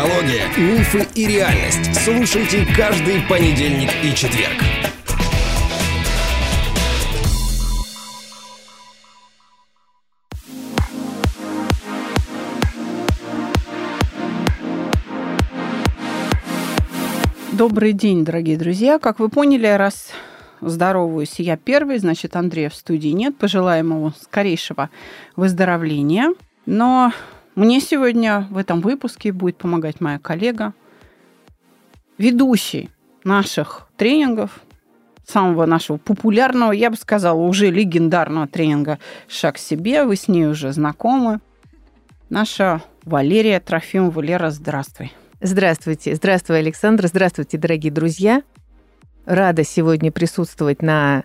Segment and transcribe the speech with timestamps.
[0.00, 1.94] Психология, мифы и реальность.
[1.94, 4.54] Слушайте каждый понедельник и четверг.
[17.52, 18.98] Добрый день, дорогие друзья.
[18.98, 20.12] Как вы поняли, раз
[20.62, 23.36] здороваюсь я первый, значит, Андрея в студии нет.
[23.36, 24.88] Пожелаем ему скорейшего
[25.36, 26.32] выздоровления.
[26.64, 27.12] Но
[27.54, 30.72] мне сегодня в этом выпуске будет помогать моя коллега,
[32.18, 32.90] ведущий
[33.24, 34.60] наших тренингов,
[35.26, 40.04] самого нашего популярного, я бы сказала, уже легендарного тренинга «Шаг себе».
[40.04, 41.40] Вы с ней уже знакомы.
[42.28, 44.10] Наша Валерия Трофимова.
[44.10, 45.12] Валера, здравствуй.
[45.40, 46.14] Здравствуйте.
[46.14, 47.06] Здравствуй, Александр.
[47.06, 48.42] Здравствуйте, дорогие друзья.
[49.24, 51.24] Рада сегодня присутствовать на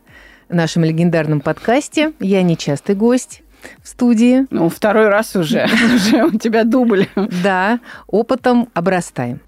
[0.50, 2.14] нашем легендарном подкасте.
[2.20, 3.42] Я нечастый гость
[3.82, 4.46] в студии.
[4.50, 5.68] Ну, второй раз уже.
[5.96, 7.08] Уже у тебя дубль.
[7.44, 9.40] Да, опытом обрастаем.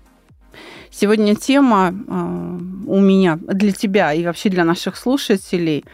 [0.89, 2.11] Сегодня тема э,
[2.87, 5.85] у меня для тебя и вообще для наших слушателей,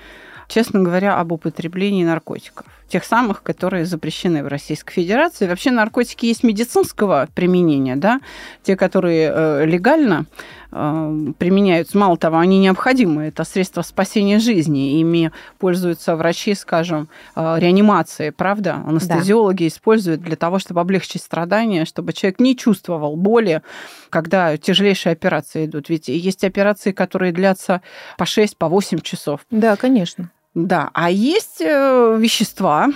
[0.47, 2.65] честно говоря, об употреблении наркотиков.
[2.93, 5.47] Тех самых, которые запрещены в Российской Федерации.
[5.47, 8.21] Вообще наркотики есть медицинского применения, да,
[8.61, 10.27] те, которые э, легально
[10.71, 11.97] э, применяются.
[11.97, 13.23] Мало того, они необходимы.
[13.23, 14.99] Это средства спасения жизни.
[14.99, 18.83] Ими пользуются врачи, скажем, э, реанимации, правда?
[18.85, 19.67] Анестезиологи да.
[19.69, 23.63] используют для того, чтобы облегчить страдания, чтобы человек не чувствовал боли,
[24.11, 25.89] когда тяжелейшие операции идут.
[25.89, 27.81] Ведь есть операции, которые длятся
[28.19, 29.39] по 6, по 8 часов.
[29.49, 30.29] Да, конечно.
[30.55, 32.89] Да, а есть э, вещества,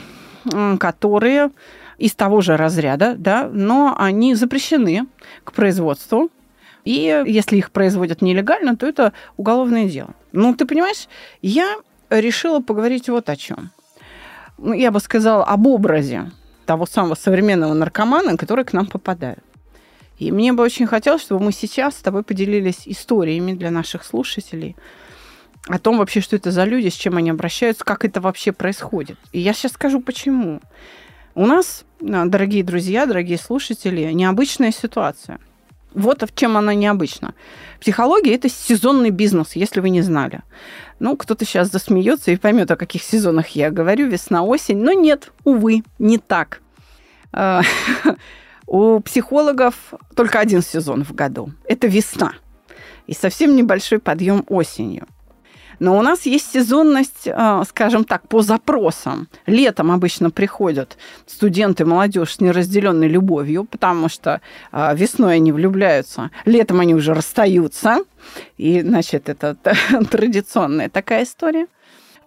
[0.79, 1.49] которые
[1.97, 5.07] из того же разряда, да, но они запрещены
[5.43, 6.29] к производству.
[6.85, 10.11] И если их производят нелегально, то это уголовное дело.
[10.31, 11.07] Ну, ты понимаешь,
[11.41, 11.77] я
[12.09, 13.71] решила поговорить вот о чем.
[14.59, 16.31] Ну, я бы сказала об образе
[16.65, 19.43] того самого современного наркомана, который к нам попадает.
[20.19, 24.75] И мне бы очень хотелось, чтобы мы сейчас с тобой поделились историями для наших слушателей–
[25.67, 29.17] о том вообще, что это за люди, с чем они обращаются, как это вообще происходит.
[29.31, 30.61] И я сейчас скажу, почему.
[31.35, 35.39] У нас, а, дорогие друзья, дорогие слушатели, необычная ситуация.
[35.93, 37.33] Вот в чем она необычна.
[37.79, 40.41] Психология– это сезонный бизнес, если вы не знали.
[40.99, 44.77] Ну, кто-то сейчас засмеется и поймет, о каких сезонах я говорю, весна, осень.
[44.77, 46.61] Но нет, увы, не так.
[47.33, 47.61] А,
[48.67, 49.75] у психологов
[50.15, 51.51] только один сезон в году.
[51.65, 52.33] Это весна.
[53.07, 55.07] И совсем небольшой подъем осенью.
[55.79, 59.27] Но у нас есть сезонность, а, скажем так, по запросам.
[59.45, 66.79] Летом обычно приходят студенты, молодежь с неразделенной любовью, потому что а, весной они влюбляются, летом
[66.79, 67.99] они уже расстаются.
[68.57, 69.55] И, значит, это
[70.11, 71.67] традиционная такая история.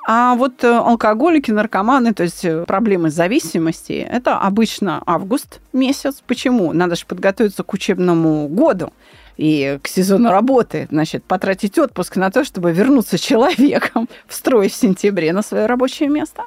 [0.07, 6.23] А вот э, алкоголики, наркоманы, то есть э, проблемы зависимости, это обычно август месяц.
[6.27, 6.73] Почему?
[6.73, 8.93] Надо же подготовиться к учебному году
[9.37, 14.75] и к сезону работы, значит, потратить отпуск на то, чтобы вернуться человеком в строй в
[14.75, 16.45] сентябре на свое рабочее место.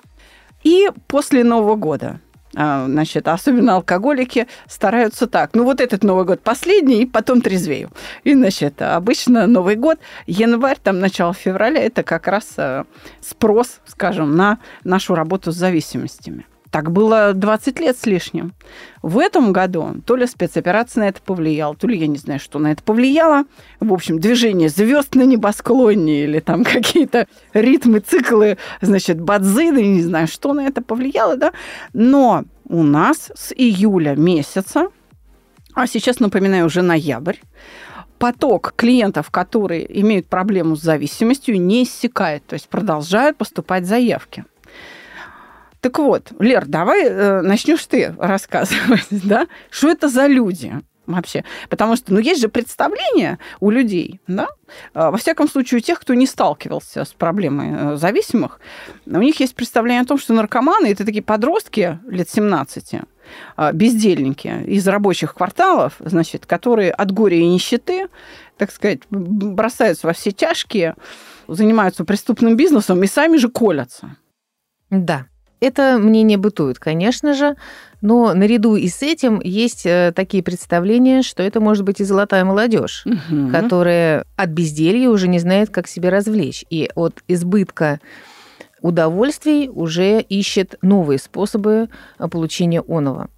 [0.64, 2.20] И после Нового года
[2.54, 5.52] значит, особенно алкоголики стараются так.
[5.54, 7.90] Ну, вот этот Новый год последний, и потом трезвею.
[8.24, 12.84] И, значит, обычно Новый год, январь, там, начало февраля, это как раз э,
[13.22, 16.46] спрос, скажем, на нашу работу с зависимостями.
[16.74, 18.56] Так было 20 лет с лишним.
[19.04, 22.58] В этом году то ли спецоперация на это повлияла, то ли я не знаю, что
[22.58, 23.44] на это повлияло.
[23.80, 30.28] В общем, движение звезд на небосклоне или там какие-то ритмы, циклы, значит, бадзины, не знаю,
[30.28, 31.52] что на это повлияло, да.
[31.94, 34.88] Но у нас с июля месяца,
[35.76, 37.38] а сейчас, напоминаю, уже ноябрь,
[38.18, 44.44] поток клиентов, которые имеют проблему с зависимостью, не иссякает, то есть продолжают поступать заявки.
[45.84, 50.74] Так вот, Лер, давай э, начнешь ты рассказывать, да, что это за люди
[51.06, 51.44] вообще.
[51.68, 54.48] Потому что, ну, есть же представление у людей, да,
[54.94, 58.62] а, во всяком случае, у тех, кто не сталкивался с проблемой э, зависимых,
[59.06, 63.02] у них есть представление о том, что наркоманы– это такие подростки лет 17,
[63.58, 68.08] а, бездельники из рабочих кварталов, значит, которые от горя и нищеты,
[68.56, 70.96] так сказать, бросаются во все тяжкие,
[71.50, 74.16] занимаются преступным бизнесом и сами же колятся.
[74.90, 75.28] Да.
[75.64, 77.56] Это мнение бытует, конечно же,
[78.02, 82.44] но наряду и с этим есть э, такие представления, что это может быть и золотая
[82.44, 83.50] молодежь, угу.
[83.50, 86.66] которая от безделья уже не знает, как себя развлечь.
[86.70, 88.02] И от избытка
[88.82, 91.88] удовольствий уже ищет новые способы
[92.20, 93.30] э, получения оного.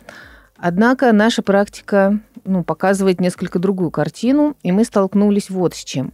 [0.58, 6.12] Однако наша практика ну, показывает несколько другую картину, и мы столкнулись вот с чем.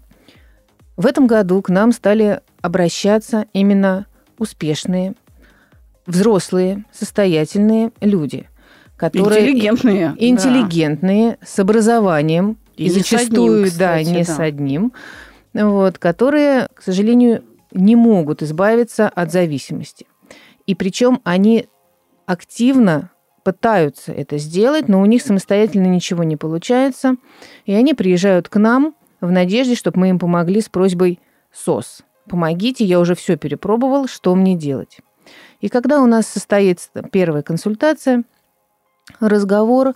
[0.97, 5.13] В этом году к нам стали обращаться именно успешные
[6.05, 8.49] взрослые, состоятельные люди,
[8.97, 11.45] которые интеллигентные, интеллигентные да.
[11.45, 14.33] с образованием и, и зачастую, одним, кстати, да, не да.
[14.35, 14.93] с одним,
[15.53, 20.05] вот, которые, к сожалению, не могут избавиться от зависимости.
[20.67, 21.67] И причем они
[22.25, 23.11] активно
[23.43, 27.15] пытаются это сделать, но у них самостоятельно ничего не получается,
[27.65, 31.19] и они приезжают к нам в надежде, чтобы мы им помогли с просьбой
[31.51, 32.03] СОС.
[32.29, 34.99] Помогите, я уже все перепробовал, что мне делать?
[35.61, 38.23] И когда у нас состоится первая консультация,
[39.19, 39.93] разговор,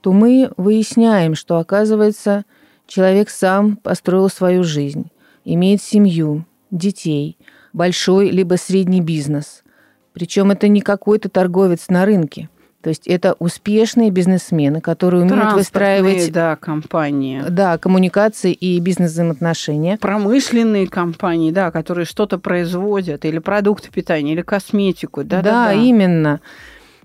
[0.00, 2.44] то мы выясняем, что, оказывается,
[2.86, 5.10] человек сам построил свою жизнь,
[5.44, 7.38] имеет семью, детей,
[7.72, 9.62] большой либо средний бизнес.
[10.12, 12.48] Причем это не какой-то торговец на рынке.
[12.82, 17.42] То есть это успешные бизнесмены, которые умеют выстраивать да, компании.
[17.48, 19.98] Да, коммуникации и бизнес-взаимоотношения.
[19.98, 25.22] Промышленные компании, да, которые что-то производят, или продукты питания, или косметику.
[25.22, 25.72] Да, да, да, да.
[25.74, 26.40] именно.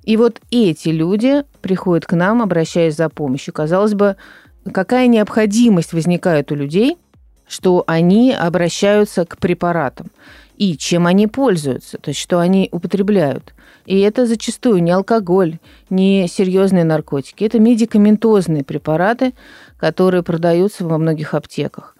[0.04, 3.54] И вот эти люди приходят к нам, обращаясь за помощью.
[3.54, 4.16] Казалось бы,
[4.74, 6.98] какая необходимость возникает у людей,
[7.48, 10.08] что они обращаются к препаратам
[10.58, 13.54] и чем они пользуются, то есть что они употребляют.
[13.86, 15.60] И это зачастую не алкоголь,
[15.90, 19.34] не серьезные наркотики, это медикаментозные препараты,
[19.78, 21.96] которые продаются во многих аптеках.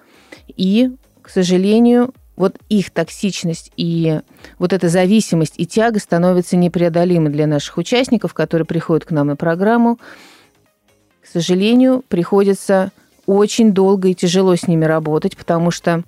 [0.48, 4.22] И, к сожалению, вот их токсичность и
[4.60, 9.36] вот эта зависимость и тяга становятся непреодолимы для наших участников, которые приходят к нам на
[9.36, 9.98] программу.
[11.22, 12.92] К сожалению, приходится
[13.26, 16.04] очень долго и тяжело с ними работать, потому что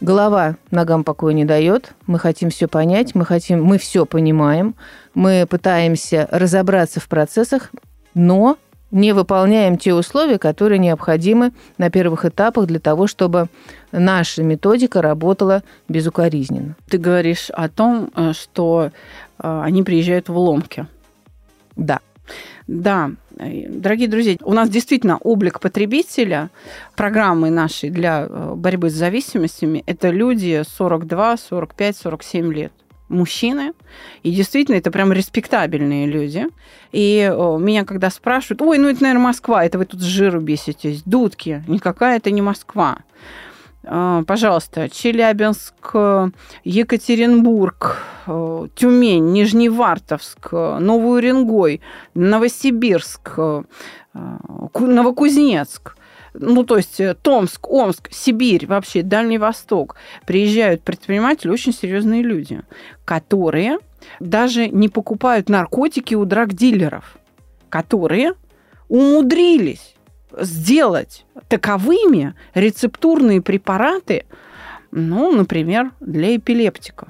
[0.00, 1.92] Голова ногам покоя не дает.
[2.06, 4.74] Мы хотим все понять, мы хотим, мы все понимаем,
[5.14, 7.70] мы пытаемся разобраться в процессах,
[8.14, 8.58] но
[8.90, 13.48] не выполняем те условия, которые необходимы на первых этапах для того, чтобы
[13.90, 16.76] наша методика работала безукоризненно.
[16.88, 18.90] Ты говоришь о том, э, что
[19.38, 20.86] э, они приезжают в ломки.
[21.74, 22.00] Да.
[22.66, 26.50] Да, дорогие друзья, у нас действительно облик потребителя
[26.94, 32.72] программы нашей для э, борьбы с зависимостями– это люди 42, 45, 47 лет
[33.08, 33.72] мужчины,
[34.22, 36.46] и действительно это прям респектабельные люди.
[36.92, 40.40] И э, меня когда спрашивают, ой, ну это, наверное, Москва, это вы тут с жиру
[40.40, 42.98] беситесь, дудки, никакая это не Москва.
[43.88, 45.94] А, пожалуйста, Челябинск,
[46.64, 51.80] Екатеринбург, э, Тюмень, Нижневартовск, Новый Уренгой,
[52.14, 53.62] Новосибирск, э,
[54.74, 55.96] Новокузнецк,
[56.34, 59.96] ну, то есть э, Томск, Омск, Сибирь, вообще Дальний Восток,
[60.26, 62.62] приезжают предприниматели, очень серьезные люди,
[63.04, 63.78] которые
[64.18, 67.18] даже не покупают наркотики у драгдилеров,
[67.68, 68.34] которые
[68.88, 69.95] умудрились
[70.38, 74.24] сделать таковыми рецептурные препараты,
[74.90, 77.08] ну, например, для эпилептиков.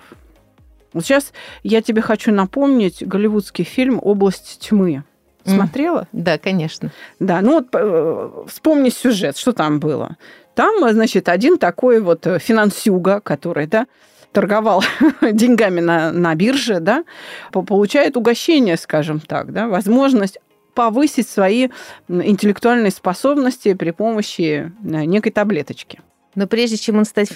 [0.92, 1.32] Вот сейчас
[1.62, 5.04] я тебе хочу напомнить голливудский фильм «Область тьмы».
[5.44, 6.00] Смотрела?
[6.00, 6.90] Mm, да, конечно.
[7.20, 10.16] Да, ну вот э, вспомни сюжет, что там было.
[10.54, 13.86] Там, значит, один такой вот финансюга, который, да,
[14.32, 14.82] торговал
[15.22, 17.04] деньгами на, на бирже, да,
[17.52, 20.38] получает угощение, скажем так, да, возможность
[20.76, 21.70] повысить свои
[22.08, 26.00] интеллектуальные способности при помощи э, некой таблеточки.
[26.36, 27.30] Но прежде чем, он стать,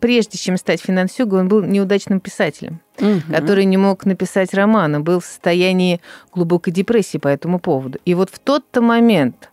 [0.00, 3.20] прежде чем стать финансюгой, он был неудачным писателем, угу.
[3.30, 6.00] который не мог написать романа, был в состоянии
[6.34, 8.00] глубокой депрессии по этому поводу.
[8.04, 9.50] И вот в тот-то момент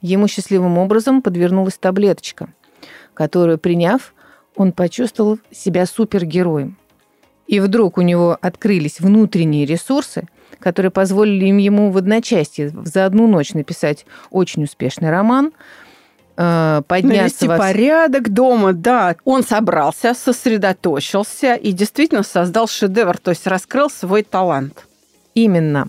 [0.00, 2.48] ему счастливым образом подвернулась таблеточка,
[3.14, 4.14] которую, приняв,
[4.54, 6.78] он почувствовал себя супергероем.
[7.48, 10.28] И вдруг у него открылись внутренние ресурсы,
[10.58, 15.52] которые позволили им ему в одночасье за одну ночь написать очень успешный роман,
[16.36, 17.22] э, подняться...
[17.22, 17.58] Навести во...
[17.58, 19.16] порядок дома, да.
[19.24, 24.86] Он собрался, сосредоточился и действительно создал шедевр, то есть раскрыл свой талант.
[25.34, 25.88] Именно.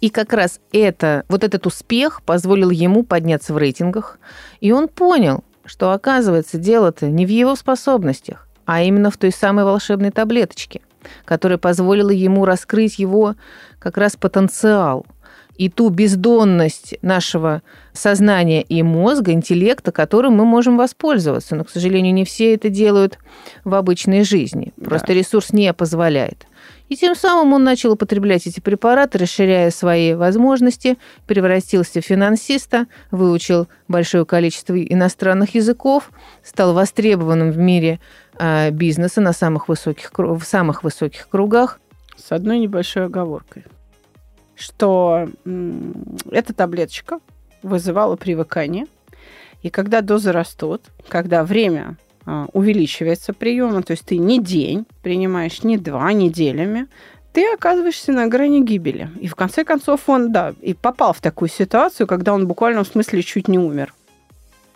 [0.00, 4.18] И как раз это, вот этот успех позволил ему подняться в рейтингах.
[4.60, 9.64] И он понял, что оказывается дело-то не в его способностях, а именно в той самой
[9.64, 10.80] волшебной таблеточке–
[11.24, 13.34] которая позволила ему раскрыть его
[13.78, 15.06] как раз потенциал
[15.56, 21.54] и ту бездонность нашего сознания и мозга, интеллекта, которым мы можем воспользоваться.
[21.54, 23.18] Но, к сожалению, не все это делают
[23.64, 24.72] в обычной жизни.
[24.82, 25.14] Просто да.
[25.14, 26.46] ресурс не позволяет.
[26.88, 33.66] И тем самым он начал употреблять эти препараты, расширяя свои возможности, превратился в финансиста, выучил
[33.88, 36.10] большое количество иностранных языков,
[36.44, 37.98] стал востребованным в мире
[38.70, 41.80] бизнеса на самых высоких, в самых высоких кругах.
[42.16, 43.64] С одной небольшой оговоркой,
[44.54, 45.28] что
[46.30, 47.20] эта таблеточка
[47.62, 48.86] вызывала привыкание,
[49.62, 55.62] и когда дозы растут, когда время а, увеличивается приема, то есть ты не день принимаешь,
[55.62, 56.88] не два, неделями,
[57.32, 59.10] ты оказываешься на грани гибели.
[59.20, 62.88] И в конце концов он, да, и попал в такую ситуацию, когда он буквально в
[62.88, 63.94] смысле чуть не умер.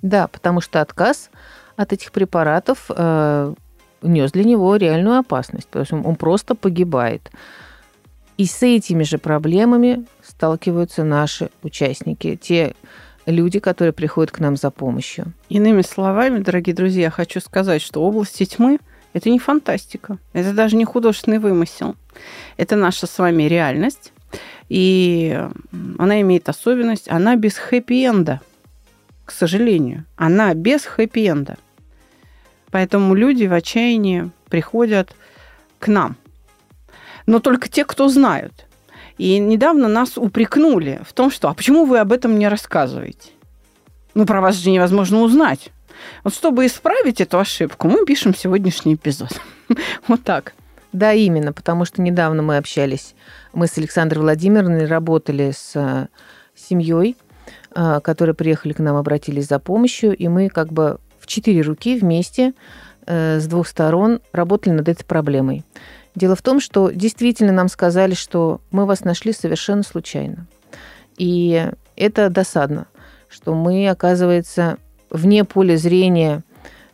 [0.02, 1.30] Да, потому что отказ
[1.76, 3.54] от этих препаратов э,
[4.02, 7.30] нес для него реальную опасность, потому что он просто погибает.
[8.37, 12.75] И с этими же проблемами сталкиваются наши участники, те
[13.25, 15.33] люди, которые приходят к нам за помощью.
[15.49, 18.78] Иными словами, дорогие друзья, хочу сказать, что области тьмы–
[19.12, 21.97] это не фантастика, это даже не художественный вымысел.
[22.56, 24.12] Это наша с вами реальность,
[24.68, 25.40] и
[25.99, 28.40] она имеет особенность, она без хэппи-энда,
[29.25, 30.04] к сожалению.
[30.16, 31.56] Она без хэппи-энда.
[32.76, 35.16] Поэтому люди в отчаянии приходят
[35.78, 36.16] к нам.
[37.25, 38.66] Но только те, кто знают.
[39.16, 43.30] И недавно нас упрекнули в том, что «а почему вы об этом не рассказываете?»
[44.12, 45.71] Ну, про вас же невозможно узнать.
[46.23, 49.30] Вот чтобы исправить эту ошибку, мы пишем сегодняшний эпизод.
[50.06, 50.52] Вот так.
[50.92, 53.14] Да, именно, потому что недавно мы общались,
[53.54, 56.09] мы с Александрой Владимировной работали с э,
[56.54, 57.16] семьей,
[57.75, 62.54] э, которые приехали к нам, обратились за помощью, и мы как бы четыре руки вместе
[63.06, 65.64] э, с двух сторон работали над этой проблемой.
[66.14, 70.47] Дело в том, что действительно нам сказали, что мы вас нашли совершенно случайно.
[71.18, 72.87] И это досадно,
[73.28, 74.78] что мы, оказывается,
[75.11, 76.42] вне поля зрения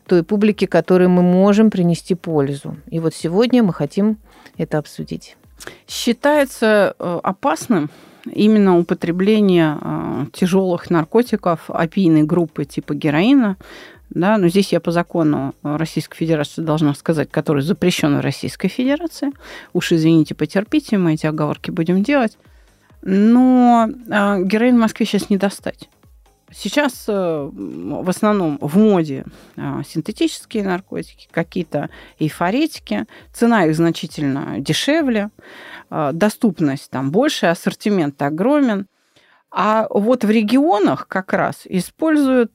[0.06, 2.76] той публики, которой мы можем принести пользу.
[2.88, 4.18] И вот сегодня мы хотим
[4.58, 5.36] это обсудить.
[5.86, 7.90] Считается э, опасным
[8.26, 13.56] именно употребление э, тяжелых наркотиков опийной группы типа героина
[14.14, 19.32] да, но здесь я по закону Российской Федерации должна сказать, который запрещен в Российской Федерации.
[19.72, 22.36] Уж извините, потерпите, мы эти оговорки будем делать.
[23.02, 25.88] Но э, героин в Москве сейчас не достать.
[26.54, 29.24] Сейчас э, в основном в моде
[29.56, 31.88] э, синтетические наркотики, какие-то
[32.18, 33.06] эйфоретики.
[33.32, 35.30] Цена их значительно дешевле,
[35.90, 38.86] доступность там больше, ассортимент огромен.
[39.50, 42.52] А вот в регионах как раз используют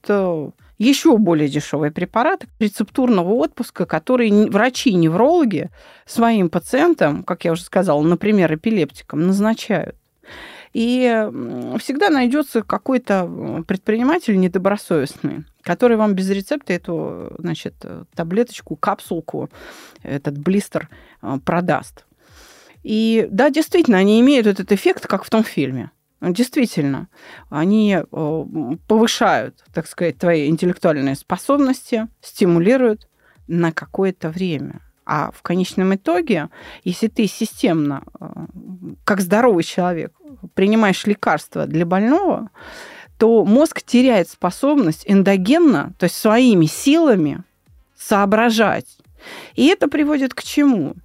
[0.77, 5.69] еще более дешевые препараты рецептурного отпуска, которые врачи-неврологи
[6.05, 9.95] своим пациентам, как я уже сказала, например, эпилептикам, назначают.
[10.73, 11.01] И
[11.79, 17.73] всегда найдется какой-то предприниматель недобросовестный, который вам без рецепта эту, значит,
[18.13, 19.49] таблеточку, капсулку,
[20.03, 20.89] этот блистер
[21.21, 22.05] э, продаст.
[22.83, 25.89] И да, действительно, они имеют этот эффект, как в том фильме.
[26.19, 27.09] Действительно,
[27.49, 28.03] они э,
[28.87, 33.07] повышают, так сказать, твои интеллектуальные способности, стимулируют
[33.47, 34.81] на какое-то время.
[35.05, 36.49] А в конечном итоге,
[36.83, 38.25] если ты системно, э,
[39.03, 40.11] как здоровый человек,
[40.55, 42.49] принимаешь лекарства для больного,
[43.17, 47.43] то мозг теряет способность эндогенно, то есть своими силами
[47.95, 48.97] соображать.
[49.55, 50.95] И это приводит к чему?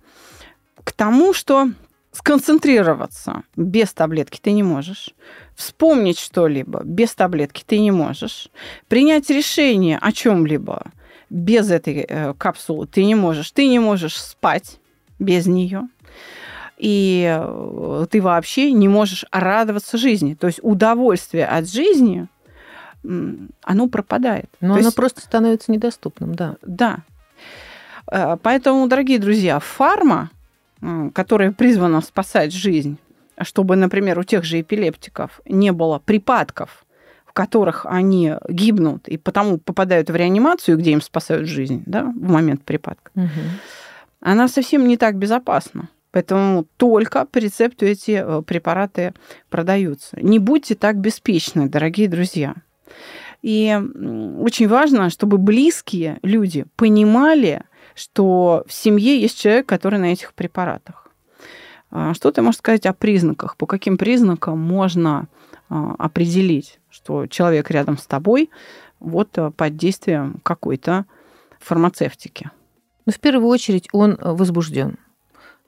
[0.85, 1.71] К тому, что
[2.12, 5.14] сконцентрироваться без таблетки ты не можешь,
[5.54, 8.50] вспомнить что-либо без таблетки ты не можешь,
[8.88, 10.85] принять решение о чем-либо
[11.31, 14.78] без этой э, капсулы ты не можешь, ты не можешь спать
[15.19, 15.88] без нее,
[16.76, 20.35] и э, ты вообще не можешь радоваться жизни.
[20.35, 22.26] То есть удовольствие от жизни,
[23.02, 24.50] оно пропадает.
[24.61, 26.57] Но То оно есть, просто становится недоступным, да.
[26.62, 26.99] Да.
[28.11, 30.31] Э, поэтому, дорогие друзья, фарма
[31.15, 32.99] которая призвана спасать жизнь,
[33.41, 36.85] чтобы, например, у тех же эпилептиков не было припадков,
[37.27, 42.31] в которых они гибнут и потому попадают в реанимацию, где им спасают жизнь да, в
[42.31, 43.41] момент припадка, угу.
[44.21, 45.89] она совсем не так безопасна.
[46.11, 49.15] Поэтому только по рецепту эти э, препараты
[49.49, 50.19] продаются.
[50.21, 52.55] Не будьте так беспечны, дорогие друзья.
[53.41, 53.75] И
[54.39, 57.62] очень важно, чтобы близкие люди понимали,
[57.94, 61.08] что в семье есть человек, который на этих препаратах.
[61.90, 63.56] А, что ты можешь сказать о признаках?
[63.56, 65.28] По каким признакам можно
[65.68, 68.50] а, определить, что человек рядом с тобой
[68.99, 71.04] вот а, под действием какой-то
[71.61, 72.50] фармацевтики?
[73.04, 74.99] Ну, в первую очередь он возбужден.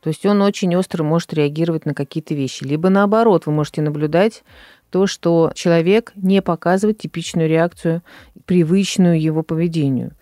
[0.00, 2.64] То есть он очень остро может реагировать на какие-то вещи.
[2.64, 4.44] Либо наоборот, вы можете наблюдать
[4.90, 8.02] то, что человек не показывает типичную реакцию,
[8.44, 10.12] привычную его поведению.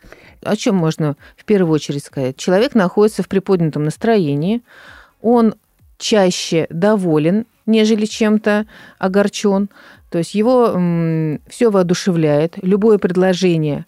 [0.43, 2.37] О чем можно в первую очередь сказать?
[2.37, 4.63] Человек находится в приподнятом настроении,
[5.21, 5.55] он
[5.99, 8.67] чаще доволен, нежели чем-то
[8.99, 9.69] огорчен.
[10.11, 10.69] То есть его
[11.49, 12.59] все воодушевляет.
[12.61, 13.87] Любое предложение,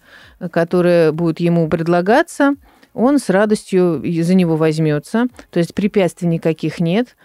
[0.50, 2.54] которое будет ему предлагаться,
[2.94, 5.26] он с радостью за него возьмется.
[5.50, 7.16] То есть препятствий никаких нет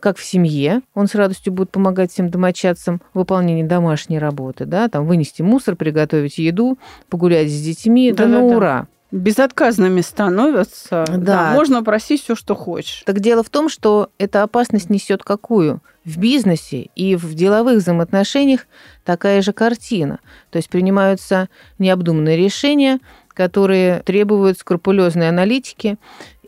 [0.00, 4.88] как в семье, он с радостью будет помогать всем домочадцам в выполнении домашней работы, да,
[4.88, 8.86] там вынести мусор, приготовить еду, погулять с детьми, да, да, да на ура.
[9.10, 11.04] безотказными становятся.
[11.08, 11.16] Да.
[11.16, 11.52] да.
[11.52, 13.02] Можно просить все, что хочешь.
[13.06, 15.80] Так дело в том, что эта опасность несет какую?
[16.04, 18.66] В бизнесе и в деловых взаимоотношениях
[19.04, 20.20] такая же картина.
[20.50, 21.48] То есть принимаются
[21.78, 23.00] необдуманные решения,
[23.34, 25.98] которые требуют скрупулезной аналитики,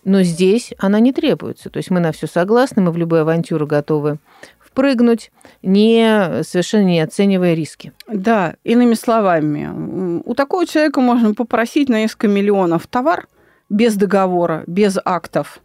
[0.08, 1.70] но здесь она не требуется.
[1.70, 4.18] То есть мы на все согласны, мы в любую авантюру готовы
[4.58, 5.30] впрыгнуть,
[5.62, 7.92] не, совершенно не оценивая риски.
[8.06, 13.28] Да, иными словами, у такого человека можно попросить на несколько миллионов товар
[13.68, 15.60] без договора, без актов.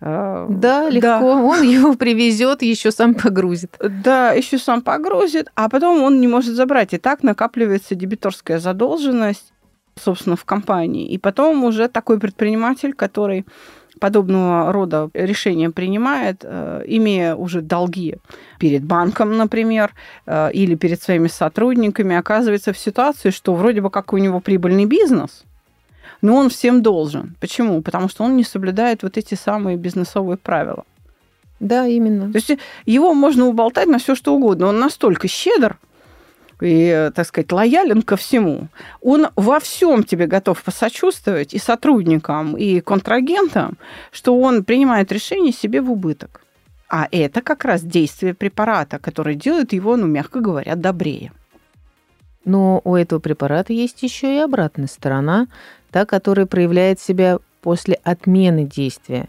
[0.00, 1.00] Э, да, легко.
[1.00, 1.20] Да.
[1.20, 3.76] Он его привезет, еще сам погрузит.
[3.80, 6.94] Да, еще сам погрузит, а потом он не может забрать.
[6.94, 9.52] И так накапливается дебиторская задолженность,
[9.98, 11.06] собственно, в компании.
[11.08, 13.44] И потом уже такой предприниматель, который
[13.98, 18.16] подобного рода решения принимает, э, имея уже долги
[18.58, 19.92] перед банком, например,
[20.26, 24.84] э, или перед своими сотрудниками, оказывается в ситуации, что вроде бы как у него прибыльный
[24.84, 25.44] бизнес,
[26.20, 27.34] но он всем должен.
[27.40, 27.80] Почему?
[27.80, 30.84] Потому что он не соблюдает вот эти самые бизнесовые правила.
[31.58, 32.30] Да, именно.
[32.32, 34.66] То есть его можно уболтать на все что угодно.
[34.66, 35.78] Он настолько щедр,
[36.60, 38.68] и, так сказать, лоялен ко всему,
[39.00, 43.76] он во всем тебе готов посочувствовать и сотрудникам, и контрагентам,
[44.10, 46.42] что он принимает решение себе в убыток.
[46.88, 51.32] А это как раз действие препарата, которое делает его, ну, мягко говоря, добрее.
[52.44, 55.48] Но у этого препарата есть еще и обратная сторона,
[55.90, 59.28] та, которая проявляет себя после отмены действия.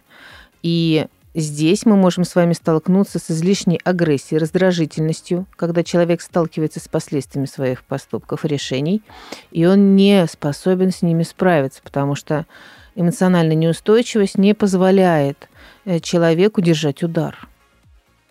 [0.62, 1.08] И
[1.40, 7.46] Здесь мы можем с вами столкнуться с излишней агрессией, раздражительностью, когда человек сталкивается с последствиями
[7.46, 9.04] своих поступков и решений,
[9.52, 12.48] и он не способен с ними справиться, потому что
[12.96, 15.48] эмоциональная неустойчивость не позволяет
[15.86, 17.48] э, человеку держать удар.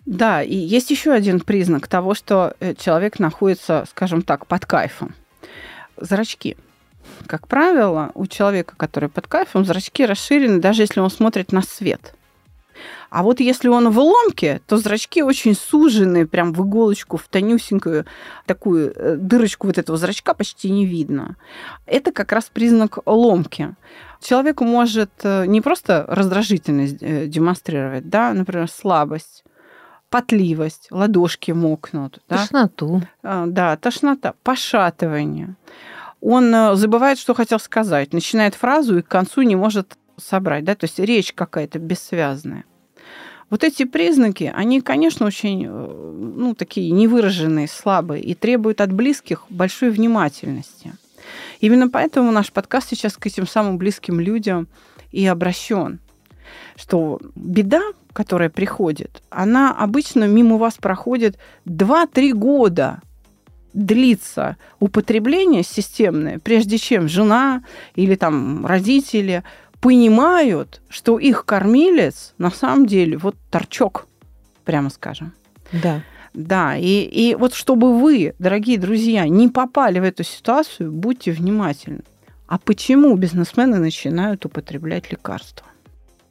[0.05, 5.15] Да, и есть еще один признак того, что э, человек находится, скажем так, под кайфом.
[5.95, 6.57] Зрачки.
[7.25, 12.13] Как правило, у человека, который под кайфом, зрачки расширены, даже если он смотрит на свет–
[13.09, 18.05] а вот если он в ломке, то зрачки очень суженные, прям в иголочку, в тонюсенькую
[18.45, 21.35] такую э, дырочку вот этого зрачка почти не видно.
[21.85, 23.75] Это как раз признак ломки.
[24.21, 29.43] Человеку может э, не просто раздражительность э, демонстрировать, да, например, слабость,
[30.09, 32.19] потливость, ладошки мокнут.
[32.27, 33.03] Тошноту.
[33.23, 35.55] Да, да тошнота, пошатывание.
[36.19, 40.85] Он забывает, что хотел сказать, начинает фразу и к концу не может собрать, да, то
[40.85, 42.65] есть речь какая-то бессвязная.
[43.49, 49.45] Вот эти признаки, они, конечно, очень, э, ну, такие невыраженные, слабые и требуют от близких
[49.49, 50.93] большой внимательности.
[51.61, 54.67] Именно поэтому наш подкаст сейчас к этим самым близким людям
[55.11, 55.99] и обращен.
[56.75, 63.01] Что беда, которая приходит, она обычно мимо вас проходит 2-3 года
[63.73, 67.63] длится употребление системное, прежде чем жена
[67.95, 69.43] или там родители
[69.81, 74.07] понимают, что их кормилец на самом деле вот торчок,
[74.65, 75.33] прямо скажем.
[75.71, 76.01] Да.
[76.33, 82.01] Да, и, и вот чтобы вы, дорогие друзья, не попали в эту ситуацию, будьте внимательны.
[82.47, 85.65] А почему бизнесмены начинают употреблять лекарства?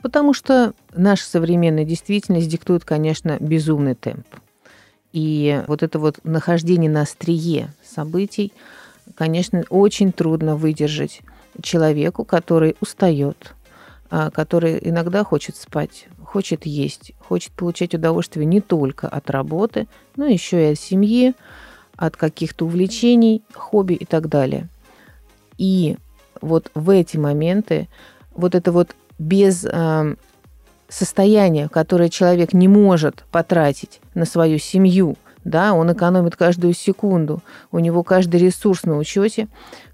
[0.00, 4.26] Потому что наша современная действительность диктует, конечно, безумный темп.
[5.12, 8.52] И вот это вот нахождение на острие событий,
[9.14, 11.20] конечно, очень трудно выдержать
[11.62, 13.54] человеку, который устает,
[14.10, 20.26] а, который иногда хочет спать, хочет есть, хочет получать удовольствие не только от работы, но
[20.26, 21.34] еще и от семьи,
[21.96, 24.68] от каких-то увлечений, хобби и так далее.
[25.58, 25.96] И
[26.40, 27.88] вот в эти моменты
[28.34, 30.14] вот это вот без э,
[30.88, 35.16] состояния, которое человек не может потратить на свою семью,
[35.46, 39.46] да, он экономит каждую секунду, у него каждый ресурс на учете,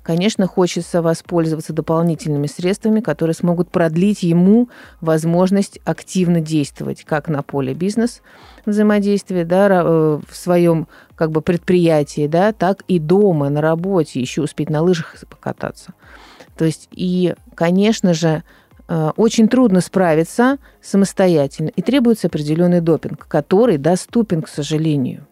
[0.03, 4.71] конечно, хочется воспользоваться дополнительными средствами, которые смогут продлить ему
[5.03, 8.23] возможность активно действовать как на поле бизнес
[8.65, 14.43] взаимодействия, да, э, в своем как бы предприятии, да, так и дома, на работе, еще
[14.43, 15.93] успеть на лыжах покататься.
[16.57, 18.43] То есть и, конечно же,
[18.89, 25.27] э, очень трудно справиться самостоятельно, и требуется определенный допинг, который доступен, к сожалению.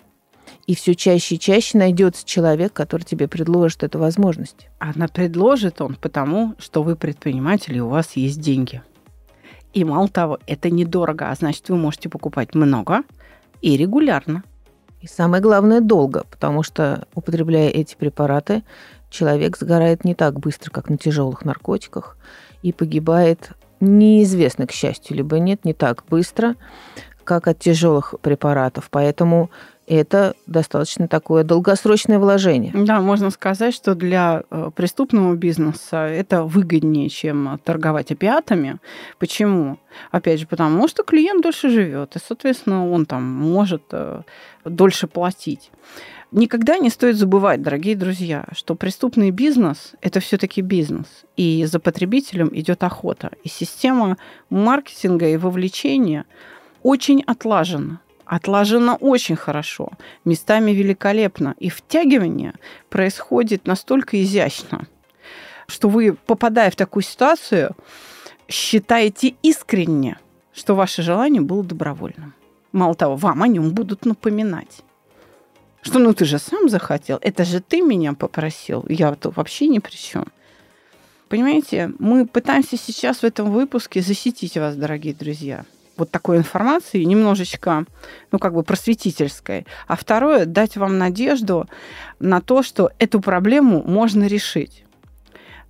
[0.70, 4.68] И все чаще и чаще найдется человек, который тебе предложит эту возможность.
[4.78, 8.80] Она предложит он потому, что вы предприниматель, и у вас есть деньги.
[9.72, 13.02] И мало того, это недорого, а значит, вы можете покупать много
[13.60, 14.44] и регулярно.
[15.00, 18.62] И самое главное, долго, потому что, употребляя эти препараты,
[19.10, 22.16] человек сгорает не так быстро, как на тяжелых наркотиках,
[22.62, 26.54] и погибает неизвестно, к счастью, либо нет, не так быстро,
[27.24, 28.86] как от тяжелых препаратов.
[28.88, 29.50] Поэтому
[29.94, 32.72] это достаточно такое долгосрочное вложение.
[32.72, 38.78] Да, можно сказать, что для э, преступного бизнеса это выгоднее, чем торговать опиатами.
[39.18, 39.78] Почему?
[40.12, 44.22] Опять же, потому что клиент дольше живет, и, соответственно, он там может э,
[44.64, 45.72] дольше платить.
[46.30, 52.50] Никогда не стоит забывать, дорогие друзья, что преступный бизнес– это все-таки бизнес, и за потребителем
[52.52, 53.32] идет охота.
[53.42, 54.16] И система
[54.50, 56.26] маркетинга и вовлечения
[56.84, 57.98] очень отлажена
[58.30, 59.90] отлажено очень хорошо,
[60.24, 61.56] местами великолепно.
[61.58, 62.54] И втягивание
[62.88, 64.86] происходит настолько изящно,
[65.66, 67.74] что вы, попадая в такую ситуацию,
[68.48, 70.16] считаете искренне,
[70.52, 72.34] что ваше желание было добровольным.
[72.70, 74.82] Мало того, вам о нем будут напоминать.
[75.82, 79.80] Что ну ты же сам захотел, это же ты меня попросил, я тут вообще ни
[79.80, 80.26] при чем.
[81.28, 85.64] Понимаете, мы пытаемся сейчас в этом выпуске защитить вас, дорогие друзья
[86.00, 87.84] вот такой информации, немножечко,
[88.32, 89.66] ну, как бы просветительской.
[89.86, 91.68] А второе, дать вам надежду
[92.18, 94.84] на то, что эту проблему можно решить.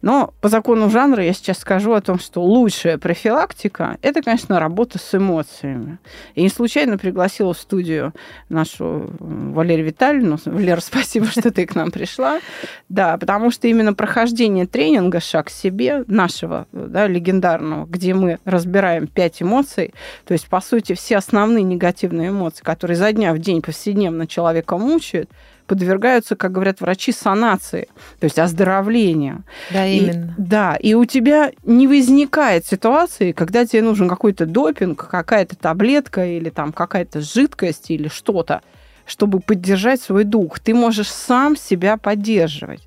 [0.03, 4.99] Но по закону жанра я сейчас скажу о том, что лучшая профилактика– это, конечно, работа
[4.99, 5.99] с эмоциями.
[6.35, 8.15] И не случайно пригласила в студию
[8.49, 10.39] нашу Валерию Витальевну.
[10.45, 12.41] Валера, спасибо, что ты к нам пришла.
[12.89, 19.07] Да, потому что именно прохождение тренинга «Шаг к себе» нашего да, легендарного, где мы разбираем
[19.07, 19.93] пять эмоций,
[20.25, 24.79] то есть, по сути, все основные негативные эмоции, которые за дня в день повседневно человека
[24.79, 25.31] мучают–
[25.71, 27.87] подвергаются, как говорят врачи, санации,
[28.19, 29.45] то есть оздоровлению.
[29.71, 30.35] Да, именно.
[30.37, 36.27] И, да, и у тебя не возникает ситуации, когда тебе нужен какой-то допинг, какая-то таблетка
[36.27, 38.63] или там какая-то жидкость или что-то,
[39.07, 40.59] чтобы поддержать свой дух.
[40.59, 42.81] Ты можешь сам себя поддерживать.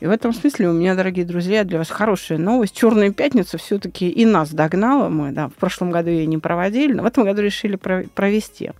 [0.00, 2.74] И в этом смысле у меня, дорогие друзья, для вас хорошая новость.
[2.74, 5.10] Черная пятница все-таки и нас догнала.
[5.10, 8.70] Мы, да, в прошлом году ее не проводили, но в этом году решили провести.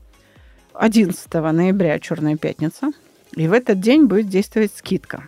[0.72, 2.90] 11 ноября Черная пятница.
[3.36, 5.24] И в этот день будет действовать скидка.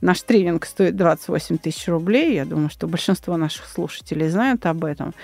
[0.00, 2.34] Наш тренинг стоит 28 тысяч рублей.
[2.34, 5.14] Я думаю, что большинство наших слушателей знают об этом.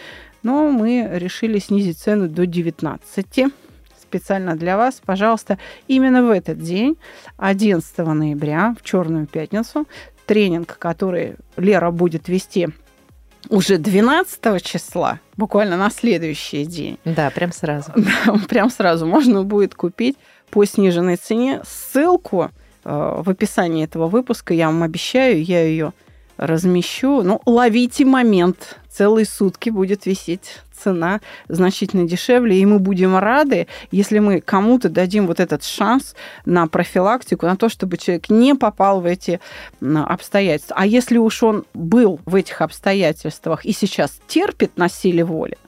[0.42, 3.52] Но мы решили снизить цену до 19
[4.00, 5.00] специально для вас.
[5.04, 6.96] Пожалуйста, именно в этот день,
[7.38, 9.86] 11 ноября, в Черную пятницу,
[10.26, 12.68] тренинг, который Лера будет вести
[13.48, 16.98] уже 12 числа, буквально на следующий день.
[17.04, 17.92] Да, прям сразу.
[18.48, 20.16] Прям сразу можно будет купить
[20.54, 21.62] по сниженной цене.
[21.64, 22.44] Ссылку
[22.84, 25.92] э, в описании этого выпуска я вам обещаю, я ее
[26.36, 27.22] размещу.
[27.22, 28.78] Ну, ловите момент.
[28.88, 35.26] Целые сутки будет висеть цена значительно дешевле, и мы будем рады, если мы кому-то дадим
[35.26, 36.14] вот этот шанс
[36.44, 39.40] на профилактику, на то, чтобы человек не попал в эти
[39.82, 40.76] обстоятельства.
[40.78, 45.58] А если уж он был в этих обстоятельствах и сейчас терпит насилие воли,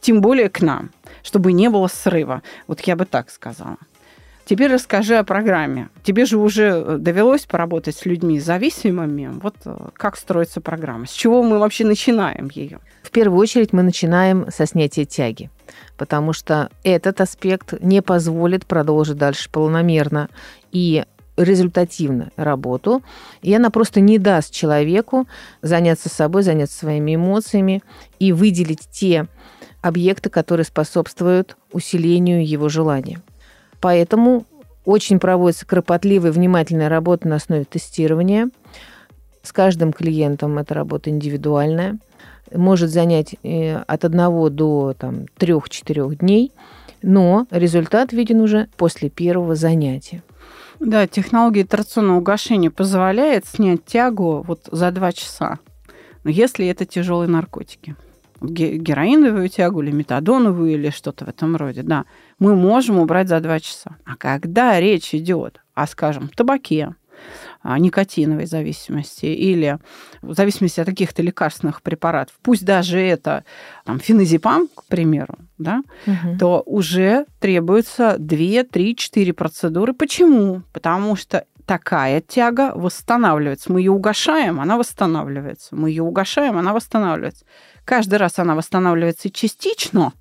[0.00, 0.90] тем более к нам,
[1.24, 2.42] чтобы не было срыва.
[2.68, 3.78] Вот я бы так сказала.
[4.46, 5.88] Теперь расскажи о программе.
[6.04, 9.32] Тебе же уже э, довелось поработать с людьми зависимыми.
[9.42, 11.06] Вот э, как строится программа?
[11.06, 12.78] С чего мы вообще начинаем ее?
[13.02, 15.50] В первую очередь мы начинаем со снятия тяги,
[15.96, 20.28] потому что этот аспект не позволит продолжить дальше полномерно
[20.70, 21.04] и
[21.36, 23.02] результативно работу,
[23.42, 25.26] и она просто не даст человеку
[25.60, 27.82] заняться собой, заняться своими эмоциями
[28.20, 29.26] и выделить те
[29.82, 33.20] объекты, которые способствуют усилению его желания.
[33.86, 34.46] Поэтому
[34.84, 38.50] очень проводится кропотливая, внимательная работа на основе тестирования.
[39.44, 41.96] С каждым клиентом эта работа индивидуальная.
[42.52, 46.50] Может занять э, от одного до там, трех-четырех дней,
[47.00, 50.24] но результат виден уже после первого занятия.
[50.80, 55.60] Да, технология итерационного угошения позволяет снять тягу вот за два часа,
[56.24, 57.94] но если это тяжелые наркотики
[58.40, 62.04] героиновую тягу или метадоновую или что-то в этом роде, да,
[62.38, 63.96] мы можем убрать за два часа.
[64.04, 66.94] А когда речь идет о, скажем, табаке,
[67.64, 69.78] никотиновой зависимости или
[70.22, 73.44] в зависимости от каких-то лекарственных препаратов, пусть даже это
[73.84, 76.38] там, феназепам, к примеру, да, угу.
[76.38, 79.94] то уже требуется 2, 3, 4 процедуры.
[79.94, 80.62] Почему?
[80.72, 83.72] Потому что такая тяга восстанавливается.
[83.72, 85.74] Мы ее угошаем, она восстанавливается.
[85.74, 87.44] Мы ее угошаем, она восстанавливается.
[87.84, 90.12] Каждый раз она восстанавливается частично,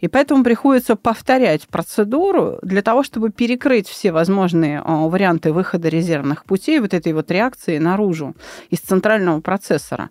[0.00, 6.44] и поэтому приходится повторять процедуру для того, чтобы перекрыть все возможные а, варианты выхода резервных
[6.44, 8.34] путей вот этой вот реакции наружу
[8.70, 10.10] из центрального процессора,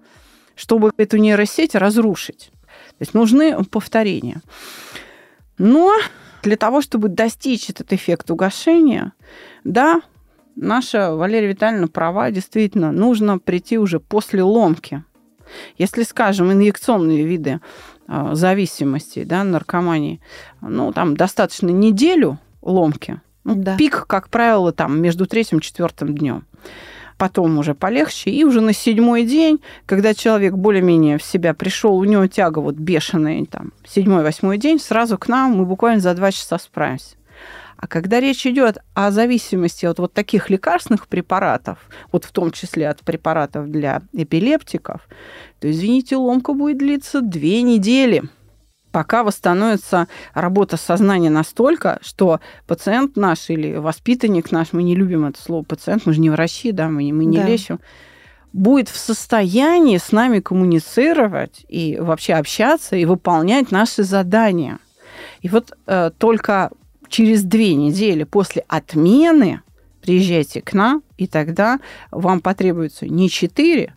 [0.55, 2.51] чтобы эту нейросеть разрушить.
[2.89, 4.41] То есть нужны повторения.
[5.57, 5.93] Но
[6.41, 9.13] для того, чтобы достичь этот эффект угошения,
[9.63, 10.01] да,
[10.55, 15.03] наша Валерия Витальевна права, действительно, нужно прийти уже после ломки
[15.77, 17.59] если, скажем, инъекционные виды
[18.07, 20.19] зависимости, да, наркомании,
[20.61, 23.77] ну, там достаточно неделю ломки, Ну, да.
[23.77, 26.45] Пик, как правило, там между третьим и четвертым днем
[27.17, 28.31] потом уже полегче.
[28.31, 32.75] И уже на седьмой день, когда человек более-менее в себя пришел, у него тяга вот
[32.75, 37.15] бешеная, там, седьмой-восьмой день, сразу к нам мы буквально за два часа справимся.
[37.77, 41.79] А когда речь идет о зависимости от вот таких лекарственных препаратов,
[42.11, 45.07] вот в том числе от препаратов для эпилептиков,
[45.59, 48.23] то, извините, ломка будет длиться две недели–
[48.93, 55.41] пока восстановится работа сознания настолько, что пациент наш или воспитанник наш, мы не любим это
[55.41, 57.47] слово пациент, мы же не врачи, да, мы, мы не да.
[57.47, 57.79] лечим,
[58.53, 64.77] будет в состоянии с нами коммуницировать и вообще общаться и выполнять наши задания.
[65.41, 66.69] И вот э, только
[67.13, 69.61] через две недели после отмены
[70.01, 73.93] приезжайте к нам, и тогда вам потребуется не четыре,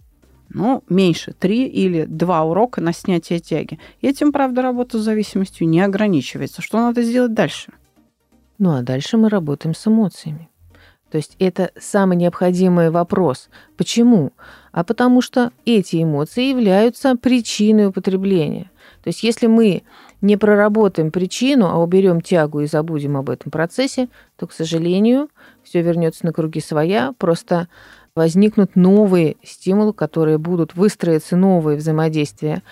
[0.51, 3.79] ну, меньше, три или два урока на снятие тяги.
[4.03, 6.61] И этим, правда, работа с зависимостью не ограничивается.
[6.61, 7.73] Что надо сделать дальше?
[8.59, 10.51] Ну, а дальше мы работаем с эмоциями.
[11.11, 13.49] То есть это самый необходимый вопрос.
[13.79, 14.33] Почему?
[14.73, 18.71] А потому что эти эмоции являются причиной употребления.
[19.03, 19.85] То есть если мы
[20.21, 25.29] не проработаем причину, а уберем тягу и забудем об этом процессе, то, к сожалению,
[25.63, 27.13] все вернется на круги своя.
[27.19, 27.69] Просто
[28.15, 32.63] возникнут новые стимулы, которые будут выстроиться новые взаимодействия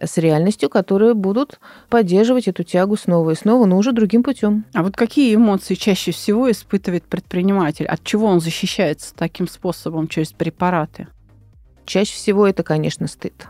[0.00, 4.64] с реальностью, которые будут поддерживать эту тягу снова и снова, но уже другим путем.
[4.74, 7.86] А вот какие эмоции чаще всего испытывает предприниматель?
[7.86, 11.08] От чего он защищается таким способом через препараты?
[11.86, 13.46] Чаще всего это, конечно, стыд.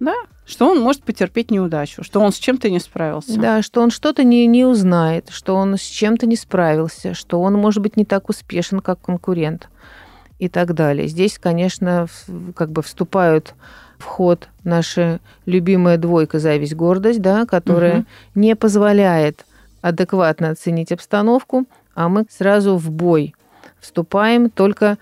[0.00, 0.14] Да,
[0.48, 3.38] что он может потерпеть неудачу, что он с чем-то не справился.
[3.38, 7.52] Да, что он что-то не, не узнает, что он с чем-то не справился, что он
[7.54, 9.68] может быть не так успешен, как конкурент
[10.38, 11.06] и так далее.
[11.06, 12.06] Здесь, конечно,
[12.56, 13.54] как бы вступают
[13.98, 18.06] в ход наша любимая двойка зависть, гордость, да, которая угу.
[18.34, 19.44] не позволяет
[19.82, 23.34] адекватно оценить обстановку, а мы сразу в бой
[23.80, 24.96] вступаем, только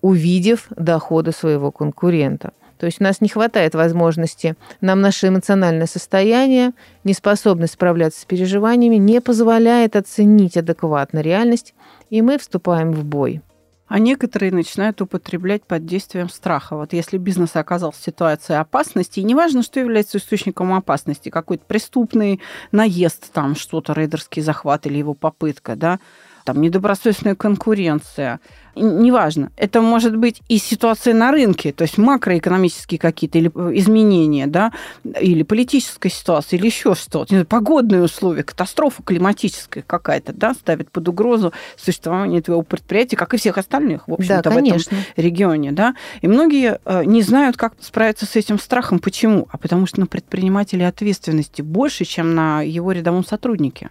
[0.00, 2.52] увидев доходы своего конкурента.
[2.78, 6.72] То есть у нас не хватает возможности, нам наше эмоциональное состояние,
[7.04, 11.74] неспособность справляться с переживаниями не позволяет оценить адекватно реальность,
[12.10, 13.42] и мы вступаем в бой.
[13.88, 16.76] А некоторые начинают употреблять под действием страха.
[16.76, 22.40] Вот если бизнес оказался в ситуации опасности, и неважно, что является источником опасности, какой-то преступный
[22.72, 26.00] наезд, там что-то, рейдерский захват или его попытка, да,
[26.44, 28.40] там недобросовестная конкуренция,
[28.76, 29.50] неважно.
[29.56, 34.72] Это может быть и ситуация на рынке, то есть макроэкономические какие-то или э, изменения, да,
[35.20, 37.44] или политическая ситуация, или еще что-то.
[37.44, 43.58] Погодные условия, катастрофа климатическая какая-то, да, ставит под угрозу существование твоего предприятия, как и всех
[43.58, 44.80] остальных, в общем-то, да, в этом
[45.16, 45.94] регионе, да.
[46.20, 48.98] И многие э, не знают, как справиться с этим страхом.
[48.98, 49.48] Почему?
[49.50, 53.90] А потому что на предпринимателе ответственности больше, чем на его рядовом сотруднике.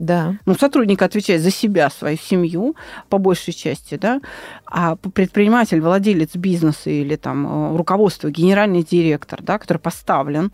[0.00, 0.38] Да.
[0.46, 2.74] Ну, сотрудник отвечает за себя, свою семью,
[3.10, 4.22] по большей части, да,
[4.64, 10.52] а предприниматель, владелец бизнеса или там э, руководство, генеральный директор, да, который поставлен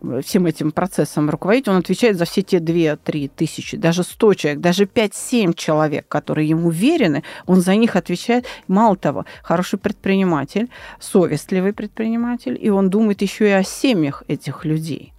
[0.00, 4.60] э, всем этим процессом руководить, он отвечает за все те 2-3 тысячи, даже 100 человек,
[4.60, 8.46] даже 5-7 человек, которые ему уверены, он за них отвечает.
[8.68, 15.13] Мало того, хороший предприниматель, совестливый предприниматель, и он думает еще и о семьях этих людей.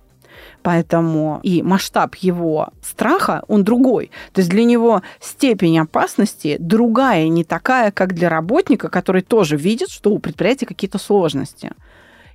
[0.65, 4.09] Поэтому и масштаб его страха, он другой.
[4.33, 9.91] То есть для него степень опасности другая, не такая, как для работника, который тоже видит,
[9.91, 11.73] что у предприятия какие-то сложности.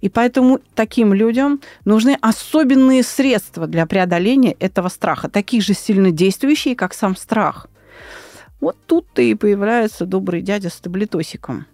[0.00, 6.76] И поэтому таким людям нужны особенные средства для преодоления этого страха, такие же сильно действующие,
[6.76, 7.66] как сам страх.
[8.60, 11.66] Вот тут-то и появляется добрый дядя с таблетосиком.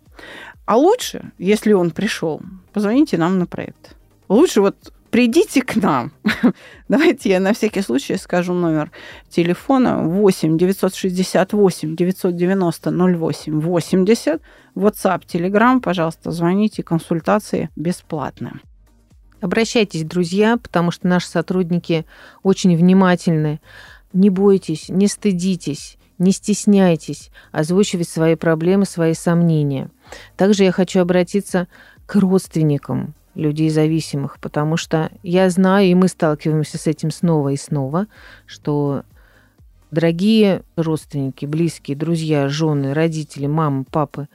[0.64, 2.40] А лучше, если он пришел,
[2.72, 3.94] позвоните нам на проект.
[4.30, 6.12] Лучше вот придите к нам.
[6.90, 8.90] Давайте я на всякий случай скажу номер
[9.30, 14.42] телефона 8 968 990 08 80.
[14.74, 18.60] WhatsApp, Telegram, пожалуйста, звоните, консультации бесплатные.
[19.40, 22.04] Обращайтесь, друзья, потому что наши сотрудники
[22.42, 23.62] очень внимательны.
[24.12, 29.88] Не бойтесь, не стыдитесь, не стесняйтесь озвучивать свои проблемы, свои сомнения.
[30.36, 31.68] Также я хочу обратиться
[32.04, 37.56] к родственникам, людей зависимых, потому что я знаю, и мы сталкиваемся с этим снова и
[37.56, 38.06] снова,
[38.46, 39.02] что
[39.90, 44.28] дорогие родственники, близкие, друзья, жены, родители, мамы, папы,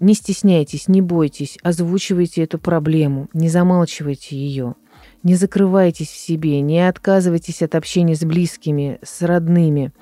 [0.00, 4.74] не стесняйтесь, не бойтесь, озвучивайте эту проблему, не замалчивайте ее,
[5.22, 9.92] не закрывайтесь в себе, не отказывайтесь от общения с близкими, с родными.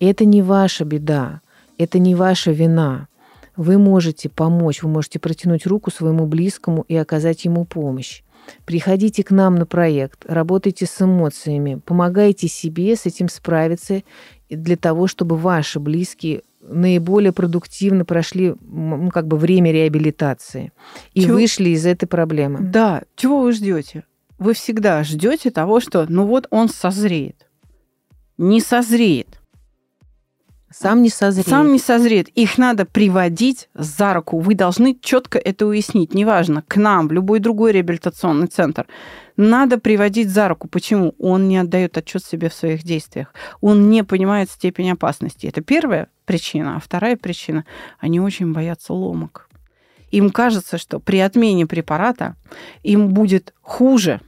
[0.00, 1.40] Это не ваша беда,
[1.78, 3.08] это не ваша вина.
[3.56, 8.22] Вы можете помочь, вы можете протянуть руку своему близкому и оказать ему помощь.
[8.64, 14.02] Приходите к нам на проект, работайте с эмоциями, помогайте себе с этим справиться
[14.50, 20.72] для того, чтобы ваши близкие наиболее продуктивно прошли ну, как бы время реабилитации
[21.12, 21.34] и Чего?
[21.34, 22.60] вышли из этой проблемы.
[22.60, 24.04] Да, чего вы ждете?
[24.38, 27.48] Вы всегда ждете того, что ну вот он созреет.
[28.38, 29.41] Не созреет.
[30.72, 31.48] Сам не созреет.
[31.48, 32.28] Сам не созреет.
[32.28, 34.38] Их надо приводить за руку.
[34.38, 36.14] Вы должны четко это уяснить.
[36.14, 38.86] Неважно, к нам, в любой другой реабилитационный центр.
[39.36, 40.68] Надо приводить за руку.
[40.68, 41.14] Почему?
[41.18, 43.32] Он не отдает отчет себе в своих действиях.
[43.60, 45.46] Он не понимает степень опасности.
[45.46, 46.76] Это первая причина.
[46.76, 47.64] А вторая причина–
[47.98, 49.48] они очень боятся ломок.
[50.10, 52.36] Им кажется, что при отмене препарата
[52.82, 54.20] им будет хуже,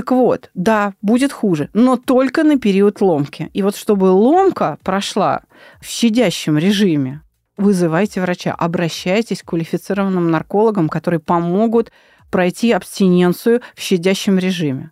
[0.00, 3.50] так вот, да, будет хуже, но только на период ломки.
[3.52, 5.42] И вот чтобы ломка прошла
[5.78, 7.20] в щадящем режиме,
[7.58, 11.92] вызывайте врача, обращайтесь к квалифицированным наркологам, которые помогут
[12.30, 14.90] пройти абстиненцию в щадящем режиме.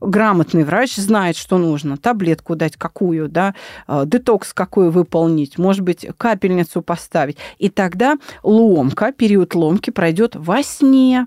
[0.00, 1.98] Грамотный врач знает, что нужно.
[1.98, 3.54] Таблетку дать какую, да,
[3.86, 7.36] э, детокс какой выполнить, может быть, капельницу поставить.
[7.58, 11.26] И тогда ломка, период ломки пройдет во сне.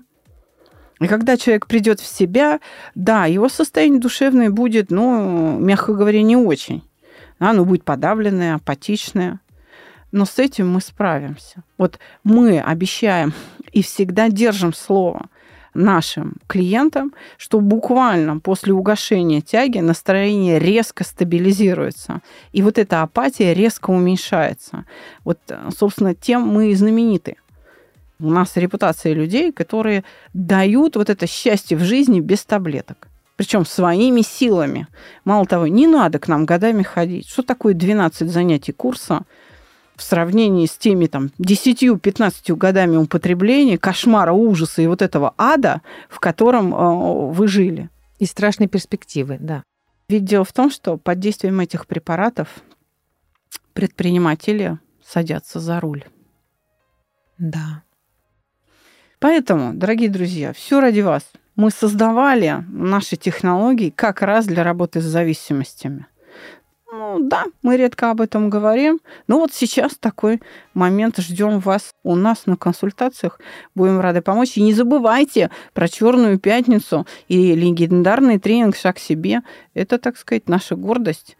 [1.00, 2.60] И когда человек придет в себя,
[2.94, 6.82] да, его состояние душевное будет, ну, мягко говоря, не очень.
[7.38, 9.40] Оно будет подавленное, апатичное.
[10.12, 11.62] Но с этим мы справимся.
[11.78, 13.32] Вот мы обещаем
[13.72, 15.28] и всегда держим слово
[15.72, 22.20] нашим клиентам, что буквально после угошения тяги настроение резко стабилизируется.
[22.52, 24.84] И вот эта апатия резко уменьшается.
[25.24, 25.38] Вот,
[25.74, 27.36] собственно, тем мы и знамениты.
[28.20, 30.04] У нас репутация людей, которые
[30.34, 33.08] дают вот это счастье в жизни без таблеток.
[33.36, 34.86] Причем своими силами.
[35.24, 37.26] Мало того, не надо к нам годами ходить.
[37.28, 39.22] Что такое 12 занятий курса
[39.96, 46.20] в сравнении с теми там 10-15 годами употребления, кошмара, ужаса и вот этого ада, в
[46.20, 47.88] котором э, вы жили?
[48.18, 49.62] И страшной перспективы, да.
[50.08, 52.48] Ведь дело в том, что под действием этих препаратов
[53.72, 56.04] предприниматели садятся за руль.
[57.38, 57.82] Да.
[59.20, 61.22] Поэтому, дорогие друзья, все ради вас.
[61.54, 66.06] Мы создавали наши технологии как раз для работы с зависимостями.
[66.90, 68.98] Ну да, мы редко об этом говорим.
[69.28, 70.40] Но вот сейчас такой
[70.72, 71.18] момент.
[71.18, 73.38] Ждем вас у нас на консультациях.
[73.74, 74.56] Будем рады помочь.
[74.56, 79.42] И не забывайте про Черную пятницу и легендарный тренинг «Шаг себе».
[79.74, 81.36] Это, так сказать, наша гордость.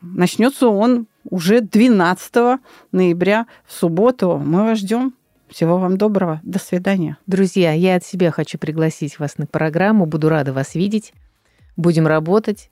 [0.00, 4.36] Начнется он уже 12 ноября в субботу.
[4.44, 5.14] Мы вас ждем.
[5.50, 6.40] Всего вам доброго.
[6.44, 7.16] До свидания.
[7.26, 10.06] Друзья, я от себя хочу пригласить вас на программу.
[10.06, 11.12] Буду рада вас видеть.
[11.76, 12.70] Будем работать.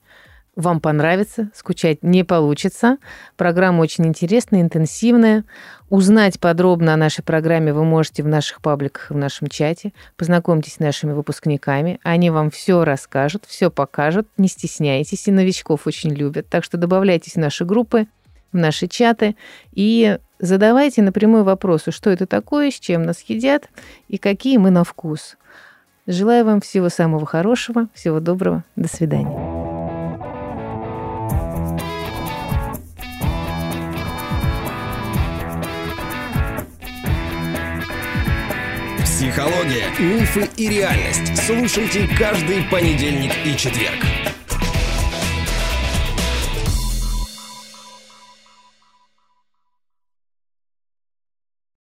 [0.55, 2.99] Вам понравится, скучать не получится.
[3.37, 5.45] Программа очень интересная, интенсивная.
[5.89, 9.93] Узнать подробно о нашей программе вы можете в наших пабликах, в нашем чате.
[10.17, 11.99] Познакомьтесь с нашими выпускниками.
[12.03, 14.29] Они вам все расскажут, все покажут.
[14.37, 16.49] Не стесняйтесь, и новичков очень любят.
[16.49, 18.07] Так что добавляйтесь в наши группы,
[18.53, 19.37] в наши чаты
[19.73, 23.69] и Задавайте напрямую вопросы, что это такое, с чем нас едят
[24.07, 25.37] и какие мы на вкус.
[26.07, 28.65] Желаю вам всего самого хорошего, всего доброго.
[28.77, 29.37] До свидания.
[39.05, 41.37] Психология, мифы и реальность.
[41.45, 44.18] Слушайте каждый понедельник и четверг.